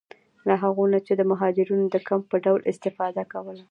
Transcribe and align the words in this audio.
له 0.47 0.55
هغو 0.63 0.83
نه 0.93 0.99
یې 1.05 1.13
د 1.17 1.21
مهاجرینو 1.31 1.85
د 1.89 1.97
کمپ 2.07 2.25
په 2.31 2.37
ډول 2.45 2.59
استفاده 2.71 3.23
کوله. 3.33 3.59